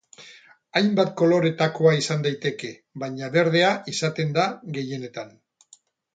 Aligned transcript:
Hainbat 0.77 1.11
koloretakoa 1.21 1.91
izan 1.97 2.23
daiteke, 2.29 2.73
baina 3.05 3.31
berdea 3.37 3.71
izaten 3.95 4.35
da 4.41 4.49
gehienetan. 4.81 5.39